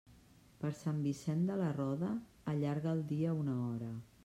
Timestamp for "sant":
0.77-1.03